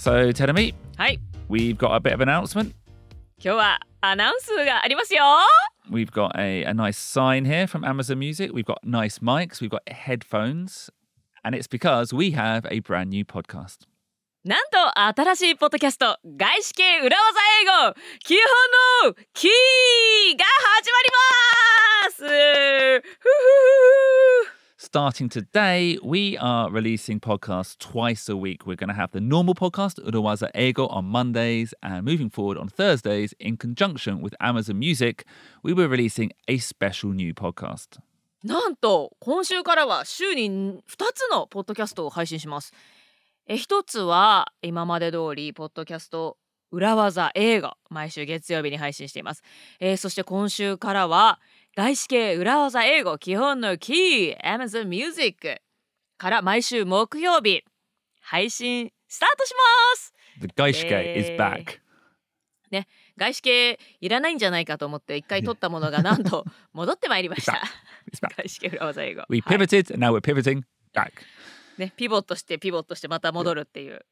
[0.00, 1.20] So, Tedemi, はい。
[1.48, 2.72] we've got a bit of an announcement.
[3.38, 5.24] 今日はアナウンスがありますよ。
[5.90, 8.52] We've got a, a nice sign here from Amazon Music.
[8.52, 9.60] We've got nice mics.
[9.60, 10.90] We've got headphones.
[11.44, 13.86] And it's because we have a brand new podcast.
[14.46, 18.36] なんと新しいポッドキャスト外資系裏技英語基
[19.02, 19.50] 本のキー
[20.38, 20.44] が
[20.76, 21.10] 始まり
[22.04, 23.28] ますふふふ
[24.19, 24.19] ふ
[24.90, 28.66] Starting today, we are releasing podcasts twice a week.
[28.66, 32.68] We're going to have the normal podcast, Urawaza Ego, on Mondays, and moving forward on
[32.68, 35.24] Thursdays, in conjunction with Amazon Music,
[35.62, 37.98] we were releasing a special new podcast.
[38.44, 40.80] なんと今週からは週に2
[41.12, 42.72] つのポッドキャストを配信します
[43.46, 46.36] え一つは今まで通りポッドキャスト
[46.70, 49.42] 裏技映画毎週月曜日に配信しています、
[49.80, 51.40] えーそして今週からは
[51.75, 55.61] 外資系裏技英語基本のキー Amazon Music
[56.17, 57.63] から毎週木曜日
[58.19, 61.37] 配信スタートします The Gaishke is Yay.
[61.37, 61.79] back.
[63.17, 67.61] 外資系いらないんじゃないかと思って一回取ったものがなんと 戻ってまいりました.
[68.37, 71.11] 外資系裏技英語 We はい pivoted, and now we're pivoting back.
[71.77, 74.05] ね、ピボットしてピボットしてまた戻るっていう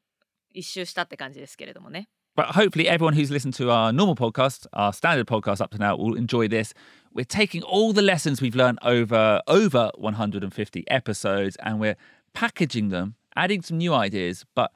[0.52, 2.08] 一周したって感じですけれどもね。
[2.39, 6.15] But hopefully, everyone who's listened to our normal podcast, our standard podcast up to now, will
[6.15, 6.73] enjoy this.
[7.13, 11.95] We're taking all the lessons we've learned over over 150 episodes, and we're
[12.33, 14.71] packaging them, adding some new ideas, but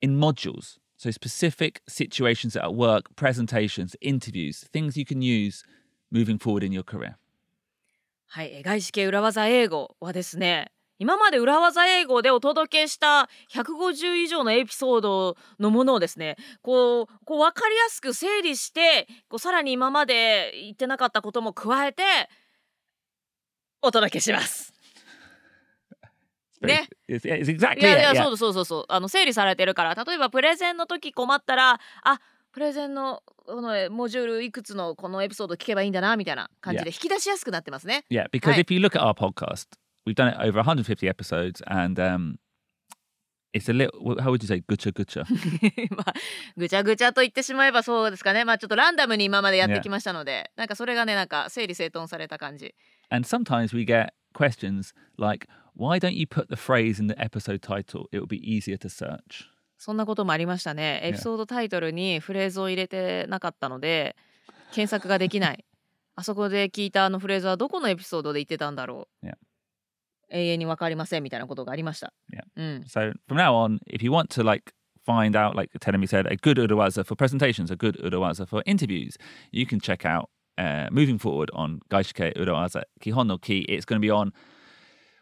[0.00, 0.78] in modules.
[0.96, 5.64] So specific situations at work, presentations, interviews, things you can use
[6.10, 7.16] moving forward in your career.
[8.34, 22.03] はい、え外資系裏技英語はですね 今まで裏技英語でお届けした150以上のエピソードのものをですねこうこう分かりやすく整理してこうさらに今まで言ってなかったことも加えて
[23.81, 24.73] お届けします。
[27.07, 27.27] It's
[27.79, 32.19] いやい.や.そうそうそうそうあの整理されてるから例えばプレゼンの時困ったらあ
[32.51, 38.05] プレゼンのこのモジュールいくつのこのエピソード聞けばいいんだなみたいな感じで引き出しやすくなってますね。
[38.09, 39.67] Yeah, because if you look at our podcast,
[40.07, 42.39] we've done it over 150 episodes, and um,
[43.53, 44.19] it's a little.
[44.19, 45.25] How would you say, gucha gucha?
[45.95, 46.13] まあ
[46.55, 52.73] ぐちゃぐちゃと言ってしまえばそうですかねまあちょっとランダムに今までやってきましたので、なんかそれがねなんか整理整頓された感じ
[53.09, 55.47] and sometimes we get questions like,
[55.77, 58.05] "Why don't you put the phrase in the episode title?
[58.11, 59.45] It would be easier to search."
[59.77, 61.09] そんなこともありましたね Yeah.
[61.09, 64.15] エピソードタイトルにフレーズを入れてなかったので
[64.71, 65.65] 検索ができない
[66.15, 69.35] あそこで聞いたあのフレーズはどこのエピソードで言ってたんだろう、Yeah.
[70.30, 72.42] 永遠に分かりませんみたいなことがありました、 Yeah.
[72.56, 74.72] うん So from now on, if you want to like
[75.04, 79.16] find out, like Tenemi said, a good Urawaza for presentations, a good Urawaza for interviews,
[79.50, 83.60] you can check out uh, moving forward on Gaishike Urawaza Kihon no Ki.
[83.68, 84.32] It's going to be on.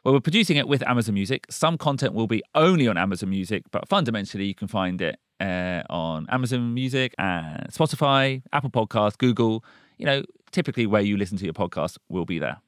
[0.04, 1.46] Well, we're producing it with Amazon Music.
[1.50, 5.82] Some content will be only on Amazon Music, but fundamentally, you can find it uh,
[5.90, 9.62] on Amazon Music and Spotify, Apple Podcasts, Google.
[9.98, 10.22] You know,
[10.52, 12.62] typically where you listen to your podcast will be there.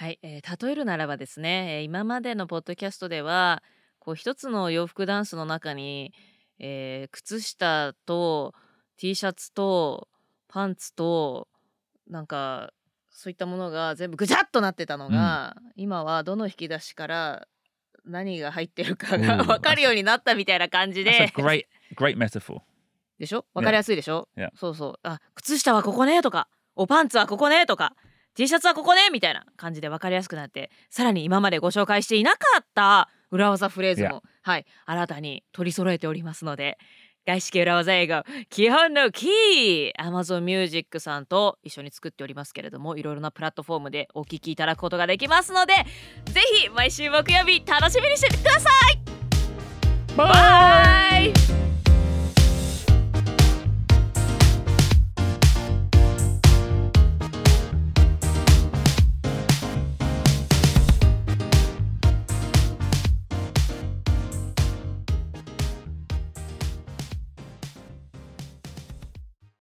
[0.00, 3.62] はい、えー例えるならばですね、えー今までのポッドキャストでは
[3.98, 6.12] こう一つの洋服ダンスの中に、
[6.60, 8.54] えー靴下と
[8.96, 10.06] T シャツと
[10.48, 11.48] パンツと
[12.08, 12.70] なんか
[13.10, 17.48] そういったものが全部ぐちゃっとなってたのが、今はどの引き出しから
[18.04, 21.64] 何が入ってるかが 分かるようになったみたいな感じ That's で a great,
[21.96, 22.60] great metaphor.
[23.18, 23.44] でしょ？
[23.52, 24.50] 分かりやすいでしょ、Yeah.
[24.54, 24.94] そうそう。
[25.02, 27.96] あ靴下はここねとかおパンツはここねとか
[28.38, 36.78] T シャツはここねみたいな感じで分かりやすくなってさらに今までご紹介していなかった裏技フレーズも、はい新たに取り揃えておりますので
[37.26, 45.74] 外資系裏技英語基本のキー Amazon Music さんと一緒に作っておりますけれどもいろいろなプラットフォームでお聞きいただくことができますので
[46.26, 48.98] ぜひ毎週木曜日楽しみにしててください!
[50.16, 51.47] Bye.